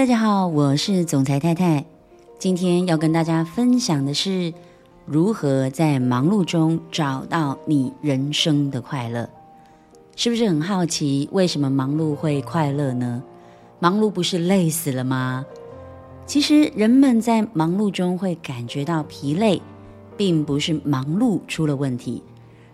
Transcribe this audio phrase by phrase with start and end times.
[0.00, 1.84] 大家好，我是总裁太太。
[2.38, 4.54] 今天要跟大家分享的是
[5.04, 9.28] 如何在忙碌中找到你人生的快乐。
[10.16, 13.22] 是不是很好奇，为什么忙碌会快乐呢？
[13.78, 15.44] 忙碌不是累死了吗？
[16.24, 19.60] 其实人们在忙碌中会感觉到疲累，
[20.16, 22.22] 并不是忙碌出了问题，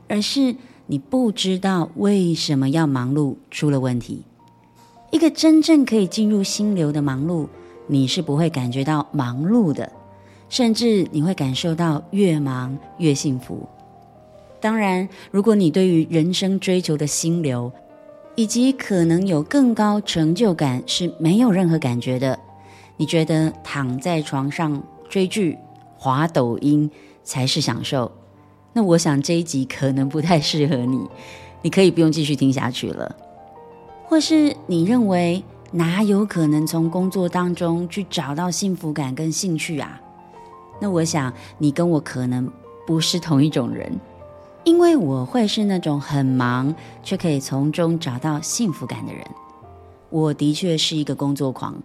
[0.06, 0.54] 而是
[0.86, 4.22] 你不知道为什么要忙碌出了问题。
[5.10, 7.46] 一个真正可以进入心流的忙碌，
[7.86, 9.90] 你是不会感觉到忙碌的，
[10.48, 13.66] 甚至你会感受到越忙越幸福。
[14.60, 17.70] 当然，如果你对于人生追求的心流，
[18.34, 22.38] 以及可能有更高成就感是没有任何感觉的，
[22.96, 25.56] 你觉得躺在床上追剧、
[25.96, 26.90] 滑抖音
[27.22, 28.10] 才是享受，
[28.72, 31.00] 那我想这一集可能不太适合你，
[31.62, 33.16] 你可以不用继续听下去了。
[34.08, 40.00] 或是你认为哪有可能从工作当中去找到幸福感跟兴趣啊？
[40.80, 42.50] 那我想你跟我可能
[42.86, 43.98] 不是同一种人，
[44.62, 49.26] 因为我会是那种很忙却可以从中找到幸福感的人。
[50.08, 51.82] 我的确是一个工作狂，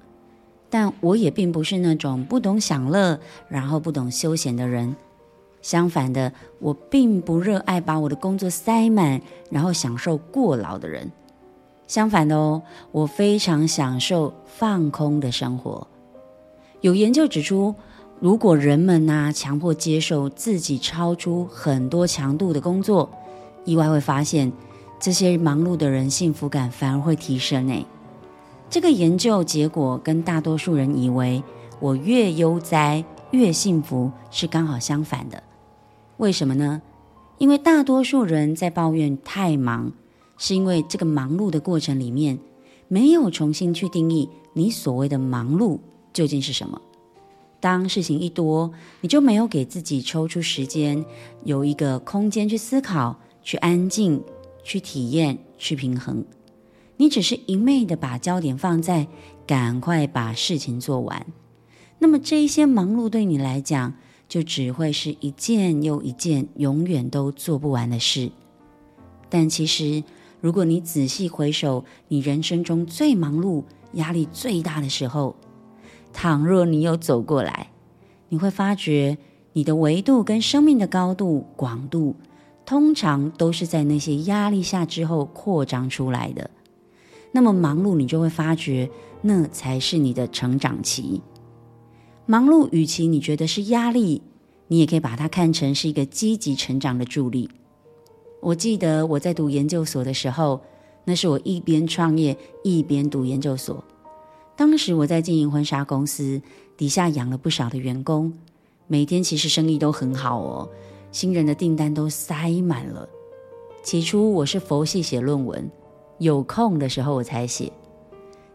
[0.70, 4.96] 但我也并不是那种不懂享乐然后不懂休闲的人。
[5.64, 11.12] 相反的，我并不热爱把我的工作塞满，然后享受过劳的人。
[11.92, 12.62] 相反的哦，
[12.94, 15.86] 我非常享受放空的生活。
[16.80, 17.76] 有研究指出，
[18.22, 23.10] 如果人们呐、强迫接受自己超出很多强度的工作，
[23.66, 24.54] 意外会发现，
[25.02, 27.68] 这些忙碌的人幸福感反而会提升。
[27.68, 27.86] 诶，
[28.70, 31.44] 这个研究结果跟大多数人以为
[31.82, 35.44] 我越悠哉越幸福是刚好相反的。
[36.16, 36.82] 为什么呢？
[37.38, 39.92] 因为大多数人在抱怨太忙。
[40.42, 42.40] 是因为这个忙碌的过程里面，
[42.88, 45.78] 没有重新去定义你所谓的忙碌
[46.12, 46.82] 究竟是什么。
[47.60, 48.72] 当事情一多，
[49.02, 51.06] 你就没有给自己抽出时间，
[51.44, 54.20] 有一个空间去思考、去安静、
[54.64, 56.26] 去体验、去平衡。
[56.98, 59.08] 你只是一昧的把焦点放在
[59.46, 61.24] 赶快把事情做完，
[62.00, 63.94] 那么这一些忙碌对你来讲，
[64.28, 68.32] 就只会是一件又一件永远都做不完的事。
[69.30, 70.04] 但其实，
[70.42, 73.64] 如果你仔细回首你人生中最忙碌、
[73.94, 75.36] 压力最大的时候，
[76.12, 77.72] 倘若你有走过来，
[78.30, 79.18] 你会发觉
[79.54, 82.16] 你的维度跟生命的高度、广度，
[82.66, 86.50] 通常都是在那些压力下之后扩张出来的。
[87.32, 88.90] 那么忙碌，你就会发觉
[89.22, 91.22] 那才是你的成长期。
[92.26, 94.24] 忙碌，与其你觉得是压力，
[94.68, 97.50] 你也可以把它看成是一个积极成长的助力。
[98.42, 100.60] 我记得我在读研究所的时候，
[101.06, 103.84] 那是我一边创业一边读研究所。
[104.56, 106.42] 当时我在经营婚纱公司，
[106.76, 108.34] 底下养了不少的员工，
[108.88, 110.68] 每天其实生意都很好哦，
[111.12, 113.08] 新人的订单都塞满了。
[113.84, 115.70] 起初我是佛系写论文，
[116.18, 117.72] 有空的时候我才写，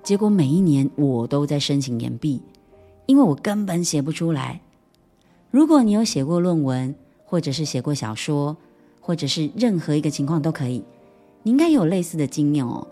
[0.03, 2.43] 结果每一年我都在申请延毕，
[3.07, 4.61] 因为我根本写不出来。
[5.53, 8.57] 如果你有写过论文，或者是写过小说，
[9.07, 10.83] 或者是任何一个情况都可以，
[11.45, 12.85] 你应该有类似的经验哦。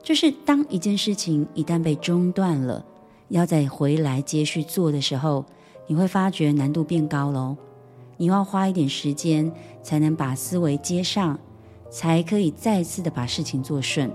[0.00, 2.84] 就是当一件事情一旦被中断了，
[3.30, 5.44] 要再回来接续做的时候，
[5.88, 7.56] 你会发觉难度变高喽。
[8.16, 11.36] 你要花一点时间才能把思维接上，
[11.90, 14.08] 才可以再次的把事情做顺。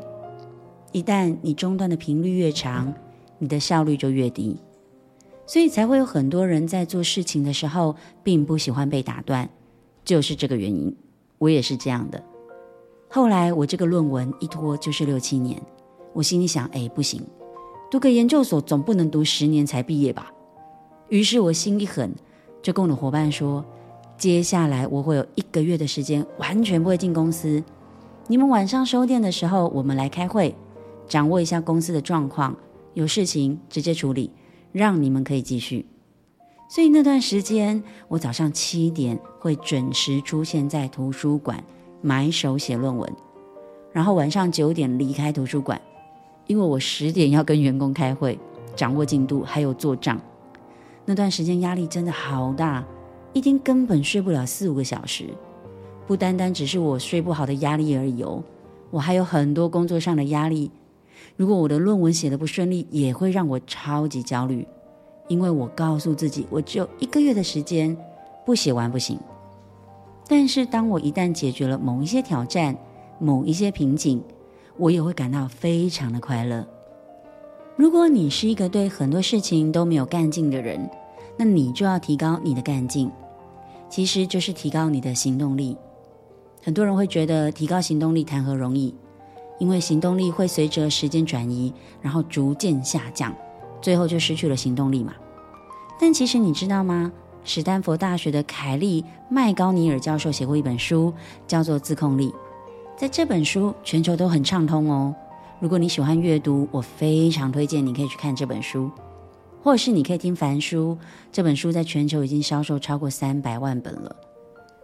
[0.93, 2.93] 一旦你中断的频率越长，
[3.39, 4.55] 你的效率就越低。
[5.45, 9.49] 所以才会有很多人在做事情的时候，并不喜欢被打断，
[10.05, 10.95] 就是这个原因。
[11.41, 12.23] 我也是这样的。
[13.09, 15.59] 后来我这个论文一拖就是六七年，
[16.13, 17.19] 我心里想，哎，不行，
[17.89, 20.31] 读个研究所总不能读十年才毕业吧？
[21.09, 22.13] 于是我心一狠，
[22.61, 23.65] 就跟我的伙伴说，
[24.19, 27.63] 接下来我会有一个月的时间完全不会进公司。
[28.27, 30.55] 你们晚上收店的时候，我们来开会，
[31.07, 32.55] 掌握一下公司的状况，
[32.93, 34.29] 有事情直接处理，
[34.71, 35.87] 让你们可以继续。
[36.71, 41.61] 所以那段时间，我早上七点会准时出现在图书馆，
[42.01, 43.13] 埋首写论文，
[43.91, 45.81] 然后晚上九点离开图书馆，
[46.47, 48.39] 因为我十点要跟员工开会，
[48.73, 50.17] 掌握进度，还有做账。
[51.03, 52.81] 那段时间压力真的好大，
[53.33, 55.25] 一天根本睡不了四五个小时。
[56.07, 58.41] 不单单只是我睡不好的压力而已哦，
[58.91, 60.71] 我还有很多工作上的压力。
[61.35, 64.65] 如果我的论文写得不顺利，也会让我超级焦虑。
[65.31, 67.95] 因为我告诉自己，我只有一个月的时间，
[68.45, 69.17] 不写完不行。
[70.27, 72.75] 但是当我一旦解决了某一些挑战、
[73.17, 74.21] 某一些瓶颈，
[74.75, 76.67] 我也会感到非常的快乐。
[77.77, 80.89] 如果你是一个对很多事情都没有干劲的人，
[81.37, 83.09] 那你就要提高你的干劲，
[83.87, 85.77] 其实就是提高你的行动力。
[86.61, 88.93] 很多人会觉得提高行动力谈何容易，
[89.59, 93.33] 因为行动力会随着时间转移，然后逐渐下降，
[93.81, 95.13] 最后就失去了行动力嘛。
[95.99, 97.11] 但其实你知道吗？
[97.43, 101.11] 史丹佛大学的凯利麦高尼尔教授写过一本书，
[101.47, 102.29] 叫做《自控力》。
[102.95, 105.15] 在这本书，全球都很畅通哦。
[105.59, 108.91] 如果你喜欢阅读，我非常推荐你可以去看这本书，
[109.63, 110.97] 或者是你可以听梵书。
[111.31, 114.15] 这本书在全球已经销售超过三百万本了。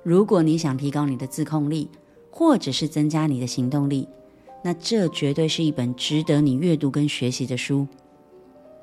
[0.02, 1.90] 如果你想提高你的自控力，
[2.32, 4.08] 或者是增加你的行动力，
[4.64, 7.88] 那这绝对是一本值得你阅读跟学习的书。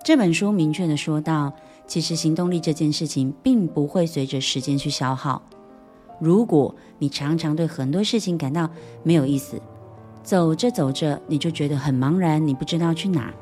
[0.04, 1.50] 这本书明确的说到，
[1.86, 5.40] 其实行动力这件事情并不会随着时间去消耗。
[6.20, 8.68] 如果你常常对很多事情感到
[9.02, 9.58] 没有意思，
[10.22, 13.32] 走着走着你就觉得很茫然，你不知道去哪，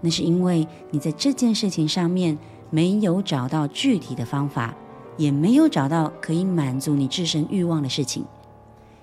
[0.00, 2.38] 那是因为你在这件事情上面
[2.70, 4.74] 没有找到具体的方法，
[5.18, 8.24] 也没有找到可以满足你自身欲望的事情。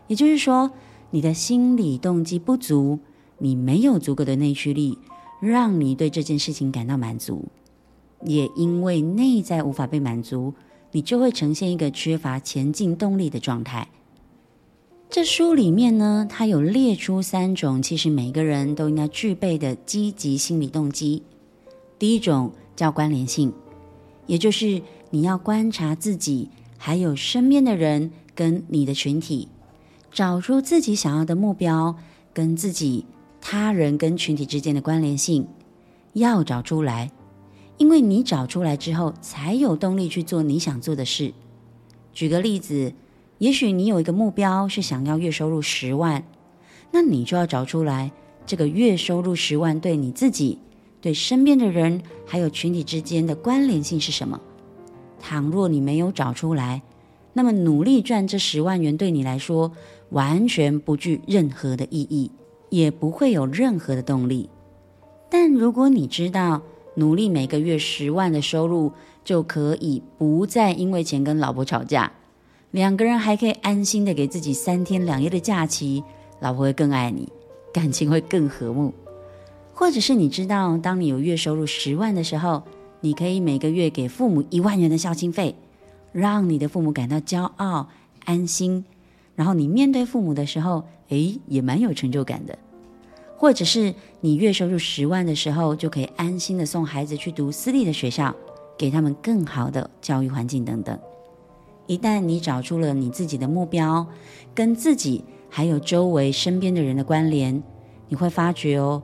[0.07, 0.71] 也就是说，
[1.11, 2.97] 你的心理动机不足，
[3.37, 4.97] 你没有足够的内驱力，
[5.45, 7.45] 让你对这件事情感到满足。
[8.23, 10.53] 也因为内在无法被满足。
[10.91, 13.89] 你就会呈现一个缺乏前进动力的状态。
[15.09, 21.23] 这书里面呢，它有列出三种，其实每个人都应该具备的积极心理动机。
[21.99, 23.51] 第一种叫关联性，
[24.25, 29.49] 也就是你要观察自己，还有身边的人跟你的群体，
[30.13, 31.97] 找出自己想要的目标
[32.33, 33.05] 跟自己、
[33.47, 35.47] 他人跟群体之间的关联性，
[36.13, 37.11] 要找出来。
[37.77, 41.31] 因为你找出来之后，才有动力去做你想做的事。
[42.11, 42.91] 举个例子，
[43.37, 46.23] 也许你有一个目标是想要月收入十万，
[46.91, 48.11] 那你就要找出来
[48.47, 50.57] 这个月收入十万对你自己、
[50.99, 54.41] 对身边的人还有群体之间的关联性是什么。
[55.19, 56.81] 倘若你没有找出来，
[57.33, 59.71] 那么努力赚这十万元对你来说
[60.09, 62.31] 完全不具任何的意义，
[62.69, 64.49] 也不会有任何的动力。
[65.29, 66.61] 但如果你知道，
[66.95, 68.91] 努力每个月十万的收入，
[69.23, 72.11] 就可以不再因为钱跟老婆吵架，
[72.71, 76.03] 两个人还可以安心的给自己三天两夜的假期，
[76.39, 77.27] 老婆会更爱你，
[77.73, 78.93] 感情会更和睦。
[79.73, 82.63] 或者是你知道，当你有月收入十万的时候，
[83.01, 85.55] 你可以每个月给父母一万元的孝心费，
[86.13, 87.89] 让你的父母感到骄傲、
[88.23, 88.85] 安心，
[89.35, 92.57] 然后你面对父母的时候，诶，也蛮有成就感的。
[93.37, 98.33] 或者是你月收入十万的时候，就可以安心的送孩子去读私立的学校，
[98.77, 100.97] 给他们更好的教育环境等等。
[101.85, 104.07] 一旦你找出了你自己的目标，
[104.55, 107.61] 跟自己还有周围身边的人的关联，
[108.07, 109.03] 你会发觉哦，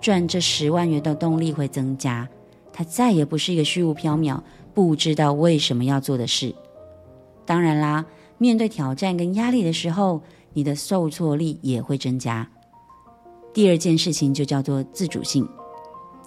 [0.00, 2.28] 赚这十万元的动力会增加，
[2.72, 4.38] 它再也不是一个虚无缥缈、
[4.74, 6.54] 不知道为什么要做的事。
[7.46, 8.04] 当然啦，
[8.40, 10.22] 面对挑战跟压力的时候，
[10.54, 12.48] 你的受挫力也会增加。
[13.52, 15.46] 第二件事情就叫做自主性，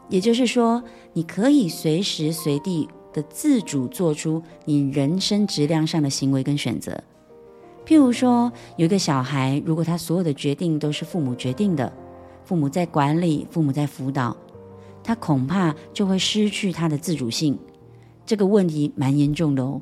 [0.09, 0.83] 也就是说，
[1.13, 6.95] 你可以随时随地的自主做出你人生质量上的行为跟选择。
[7.83, 11.91] 譬如说，有一个小孩，如果他所有的决定都是父母决定的，
[12.45, 14.37] 父母在管理，父母在辅导，
[15.03, 17.57] 他恐怕就会失去他的自主性。
[18.23, 19.81] 这个问题蛮严重的哦，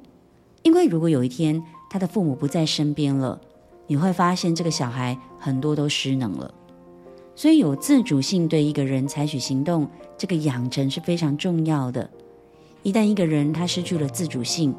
[0.64, 1.62] 因为如果有一天
[1.92, 3.38] 他的父母不在身边了，
[3.86, 6.50] 你会发现这个小孩很多都失能了。
[7.36, 9.86] 所以有自主性对一个人采取行动，
[10.18, 12.10] 这个养成是非常重要的。
[12.82, 14.74] 一旦一个人他失去了自主性，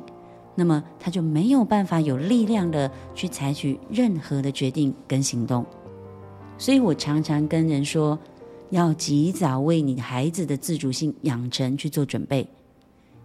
[0.55, 5.67] 那么他就没有办法有力量的去采取任何的决定跟行动。
[6.57, 8.19] 所以我常常跟人说，
[8.71, 12.49] 要及早为你孩子的自主性养成去做准备，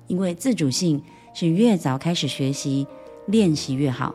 [0.07, 1.01] 因为自主性
[1.33, 2.85] 是越早开始学习
[3.27, 4.13] 练习越好。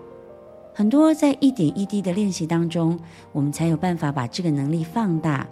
[0.75, 2.99] 很多在一点一滴的练习当中，
[3.31, 5.47] 我们才有办法把这个能力放大。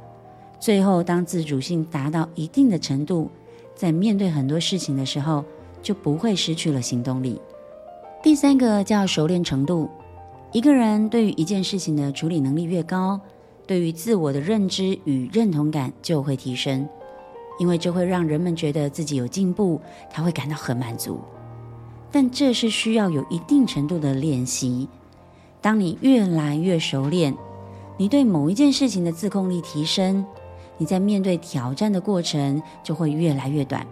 [0.59, 3.31] 最后，当自主性达到一定的程度，
[3.75, 5.45] 在面对很多事情的时候，
[5.83, 7.41] 就不会失去了行动力。
[8.23, 9.89] 第三个叫熟练程度。
[10.53, 13.21] 一个人对于一件事情的处理能力越高，
[13.67, 16.89] 对于自我的认知与认同感就会提升，
[17.59, 21.21] 因为这会让人们觉得自己有进步，他会感到很满足。
[22.13, 24.89] 但这是需要有一定程度的练习。
[25.61, 27.37] 当你越来越熟练，
[27.97, 30.25] 你对某一件事情的自控力提升，
[30.79, 33.87] 你在面对挑战的过程就会越来越短。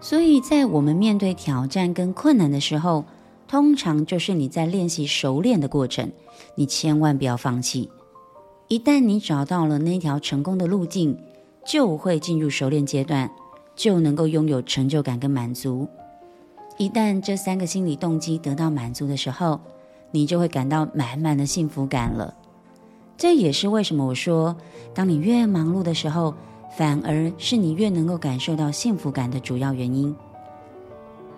[0.00, 3.04] 所以在我们面对挑战跟困难的时候，
[3.48, 6.10] 通常就是你在练习熟练的过程，
[6.54, 7.90] 你千万不要放弃。
[8.68, 11.18] 一旦你找到了那条成功的路径，
[11.66, 13.30] 就会进入熟练阶段，
[13.76, 15.86] 就能够拥有成就感跟满足。
[16.82, 19.60] 一旦这三个心理动机得到满足的时候，
[20.10, 22.34] 你就会感到满满的幸福感了。
[23.16, 24.56] 这也是为什么我说，
[24.92, 26.34] 当你越忙碌的时候，
[26.76, 30.12] 反而是你越能够感受到幸福感的主要原因。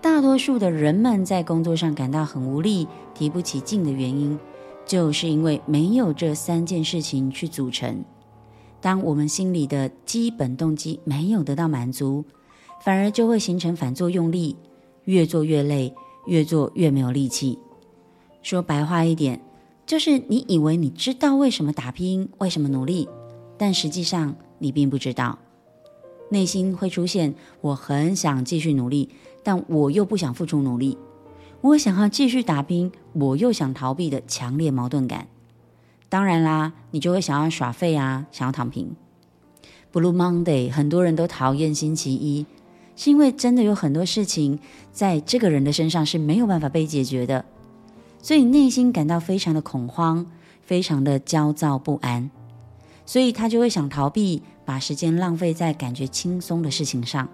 [0.00, 4.38] 大多数的人们在工作上感到很无力、提不起劲的原因，
[4.86, 8.02] 就是因为没有这三件事情去组成。
[8.80, 12.24] 当我们心里的基本动机没有得到满足，
[12.82, 14.56] 反而就会形成反作用力，
[15.04, 15.94] 越做越累，
[16.26, 17.58] 越做越没有力气。
[18.42, 19.40] 说白话一点，
[19.86, 23.08] 就是你以为你知道为什么打拼，为什么努力，
[23.56, 25.38] 但实际上你并不知道。
[26.30, 29.10] 内心会出现我很想继续努力，
[29.42, 30.96] 但我又不想付出努力；
[31.60, 35.28] 我想要继续打拼，我又想逃避的强烈矛盾感。
[36.08, 38.94] 当然啦，你就会想要耍废啊，想要躺平。
[39.92, 42.46] Blue Monday，很多人都讨厌星期一，
[42.96, 44.58] 是因为真的有很多事情
[44.92, 47.44] 在这个人的身上是没有办法被解决的。
[48.22, 50.24] 所以内心感到非常的恐慌，
[50.62, 52.30] 非常的焦躁不安，
[53.04, 57.28] 所以他就会想逃避，把时间浪费在感觉轻松的事情上。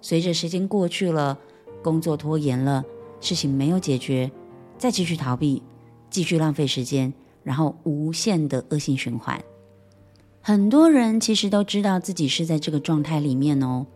[0.00, 1.36] 随着时间过去了，
[1.82, 2.84] 工作拖延了，
[3.20, 4.30] 事情没有解决，
[4.78, 5.62] 再继续逃避，
[6.08, 9.42] 继续浪费时间，然后无限的恶性循环。
[10.40, 13.86] 很多人其实都知道自己是在这个状态里面哦，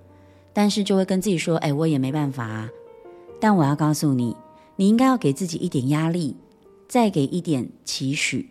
[0.56, 2.70] 但是就会跟自己说：“哎，我也没办法啊。”
[3.38, 4.34] 但我要告诉你。
[4.78, 6.34] 你应该要给自己一点压力，
[6.88, 8.50] 再给一点期许。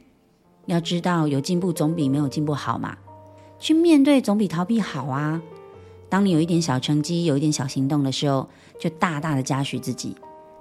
[0.68, 2.96] 要知道，有进步总比没有进步好嘛。
[3.60, 5.42] 去面对总比逃避好啊。
[6.10, 8.48] 当你有一点小成绩，有一点小行动的时候，
[8.80, 10.16] 就大大的嘉许自己，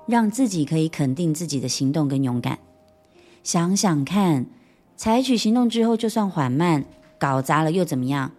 [0.06, 2.58] 让自己可以肯定自己的行动跟勇敢。
[3.42, 4.46] 想想看，
[4.96, 6.84] 采取行动之后，就算缓慢，
[7.18, 8.32] 搞砸了又怎么样？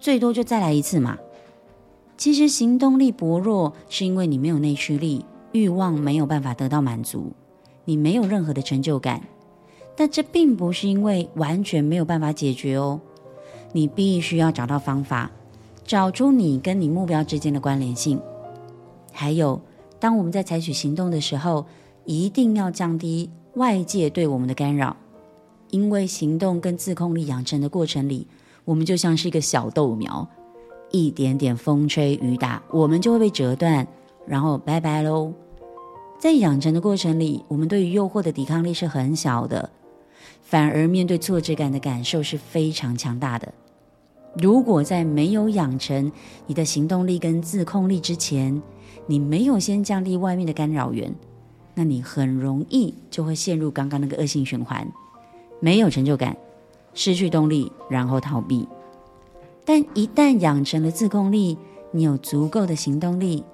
[0.00, 1.18] 最多就再来一次嘛。
[2.22, 5.24] 其实行动力薄弱，是因为你没有内驱力。
[5.50, 7.32] 欲望没有办法得到满足，
[7.84, 9.20] 你没有任何的成就感，
[9.96, 13.00] 但这并不是因为完全没有办法解决哦。
[13.72, 15.32] 你必须要找到方法，
[15.84, 18.20] 找出你跟你目标之间的关联性。
[19.10, 19.60] 还有，
[19.98, 21.66] 当我们在采取行动的时候，
[22.04, 24.96] 一定要降低外界对我们的干扰，
[25.70, 28.28] 因为行动跟自控力养成的过程里，
[28.64, 30.28] 我们就像是一个小豆苗，
[30.92, 33.86] 一点点风吹雨打，我们就会被折断。
[34.24, 35.32] 然后拜拜喽。
[36.18, 39.68] 在养成的过程里，我们对于诱惑的抵抗力是很小的，
[40.40, 43.52] 反而面对挫折感的感受是非常强大的。
[44.40, 46.10] 如果在没有养成
[46.46, 48.62] 你的行动力跟自控力之前，
[49.06, 51.12] 你没有先降低外面的干扰源，
[51.74, 54.86] 那你很容易就会陷入刚刚那个恶性循环，
[55.58, 56.36] 没有成就感，
[56.94, 58.68] 失去动力，然后逃避。
[59.64, 61.56] 但一旦养成了自控力，
[61.92, 63.44] 你有足够的行动力。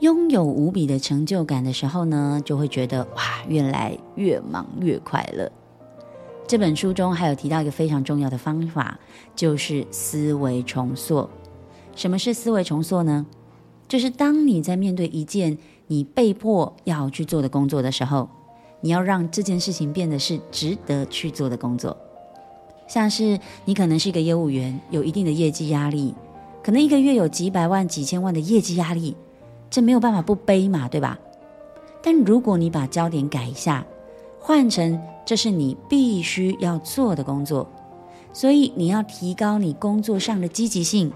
[0.00, 5.50] 拥有无比的成就感的时候呢，就会觉得哇，原来越忙越快乐。
[6.46, 8.96] 这本书中还有提到一个非常重要的方法，
[9.34, 11.28] 就是思维重塑。
[11.96, 13.26] 什么是思维重塑呢？
[13.88, 18.28] 就是当你在面对一件你被迫要去做的工作的时候，
[18.80, 21.96] 你要让这件事情变得是值得去做的工作。
[22.88, 26.14] 像是你可能是一个业务员，有一定的业绩压力，
[26.62, 29.14] 可能一个月有几百万、几千万的业绩压力。
[29.70, 31.18] 这没有办法不背嘛，对吧？
[32.02, 33.84] 但如果你把焦点改一下，
[34.40, 37.68] 换成这是你必须要做的工作，
[38.32, 41.12] 所以你要提高你工作上的积极性。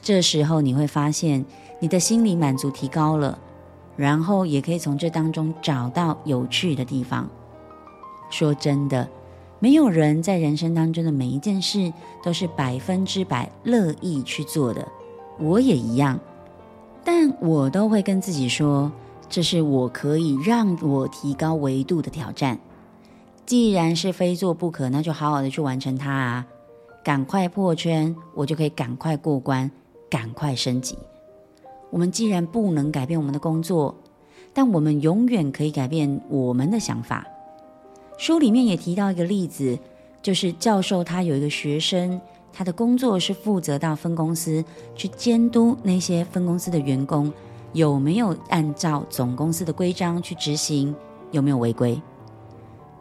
[0.00, 1.44] 这时候你会发现
[1.78, 3.38] 你的心理满足提高了，
[3.96, 7.28] 然后也可以从这当中找到有趣的地方。
[8.30, 9.06] 说真的，
[9.64, 11.90] 没有人在人生当中的每一件事
[12.22, 14.86] 都是百分之百乐意去做的，
[15.38, 16.20] 我也一样。
[17.02, 18.92] 但我都会跟自己说，
[19.26, 22.58] 这是我可以让我提高维度的挑战。
[23.46, 26.46] 既然是非做不可，那就好好的去完成它啊！
[27.02, 29.70] 赶快破圈，我就可以赶快过关，
[30.10, 30.98] 赶快升级。
[31.88, 33.94] 我们既然不能改变我们的工作，
[34.52, 37.26] 但我们永远可以改变我们的想法。
[38.16, 39.78] 书里面也提到一个例子，
[40.22, 42.20] 就是教授他有一个学生。
[42.56, 47.32] 他的工作是负责到分公司去监督那些分公司的员工
[47.72, 50.94] 有没有按照总公司的规章去执行，
[51.32, 52.00] 有没有违规。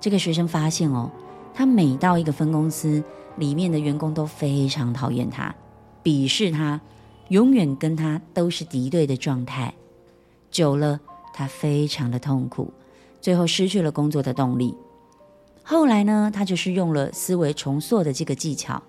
[0.01, 1.11] 这个学生发现哦，
[1.53, 3.03] 他每到一个分公司，
[3.37, 5.53] 里面的员工都非常讨厌他，
[6.03, 6.81] 鄙视他，
[7.29, 9.71] 永远跟他都是敌对的状态。
[10.49, 10.99] 久了，
[11.31, 12.73] 他非常的痛苦，
[13.21, 14.75] 最后失去了工作的动力。
[15.63, 18.83] 后来呢，他就是用了思维重塑的这个技巧。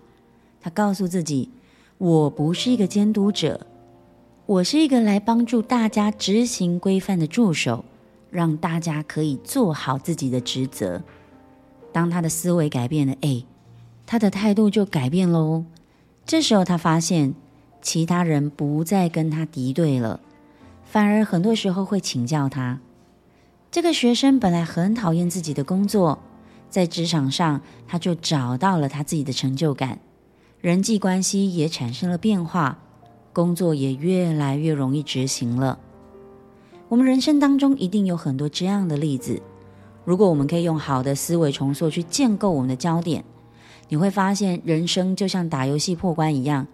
[0.61, 1.51] 他告诉自己
[1.99, 3.67] ：“我不是一个监督者，
[4.47, 7.85] 我是一个来帮助大家执行规范的助手，
[8.31, 11.03] 让大家可以做好自己的职责。
[11.93, 13.45] 当他的思维改变了，哎，
[14.05, 15.65] 他的态度就改变喽。
[16.27, 17.35] 这时候他发现，
[17.81, 20.19] 其他人不再跟他敌对了，
[20.85, 22.81] 反而很多时候会请教他。
[23.71, 26.19] 这个学生本来很讨厌自己的工作，
[26.75, 30.01] 在职场上他就找到了他自己的成就感。
[30.61, 32.81] 人际关系也产生了变化，
[33.33, 35.79] 工作也越来越容易执行了。
[36.89, 39.41] 我们人生当中一定有很多这样的例子。
[40.05, 43.25] 如果我们可以用好的思维重塑去建构我们的焦点，
[43.89, 46.67] 你会发现人生就像打游戏破关一样，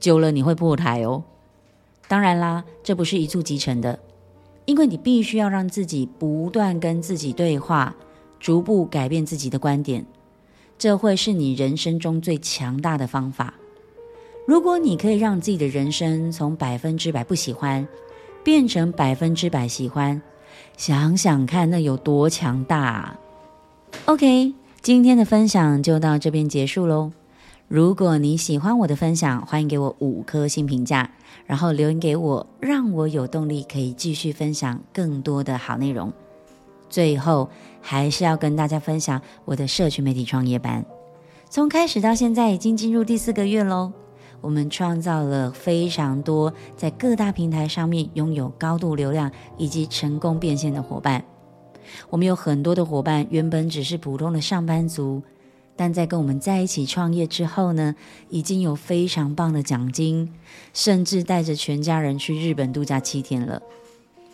[0.00, 1.24] 久了你会破台哦。
[2.08, 3.98] 当然啦，这不是一蹴即成的，
[4.64, 7.94] 因为你必须要让自己不断跟自己对话，
[8.42, 10.04] 逐步改变自己的观点。
[10.76, 13.54] 这会是你人生中最强大的方法。
[14.48, 17.86] 如果你可以让自己的人生从百分之百不喜欢
[18.42, 20.20] 变成百分之百喜欢，
[20.76, 23.20] 想想看，那有多强大啊
[24.06, 27.12] ！OK，今天的分享就到这边结束喽。
[27.68, 31.08] 如果你喜欢我的分享，欢迎给我五颗星评价，
[31.46, 36.12] 然后留言给我，让我有动力可以继续分享更多的好内容。
[36.92, 37.48] 最后，
[37.80, 40.84] 还是要跟大家分享我的社群媒体创业班。
[41.48, 43.90] 从开始到现在，已经进入第四个月喽。
[44.42, 51.24] 我们创造了非常多在各大平台上面拥有高度流量以及成功变现的伙伴。
[52.10, 55.22] 我们有很多的伙伴原本只是普通的上班族，
[55.74, 57.94] 但在跟我们在一起创业之后呢，
[58.28, 60.30] 已经有非常棒的奖金，
[60.74, 63.62] 甚至带着全家人去日本度假七天了。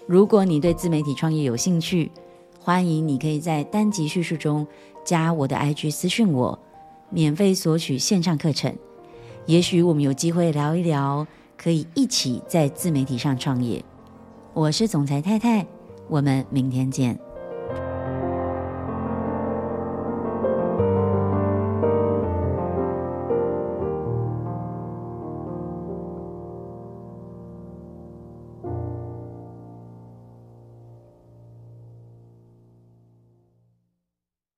[0.09, 2.11] 如果你对自媒体创业有兴趣，
[2.61, 4.67] 欢迎你可以在单集叙述中
[5.05, 6.59] 加我的 IG 私讯我，
[7.09, 8.75] 免费索取线上课程。
[9.47, 13.83] 也许我们有机会聊一聊，可以一起在自媒体上创业。
[14.53, 15.67] 我是总裁太太，
[16.09, 17.19] 我们明天见。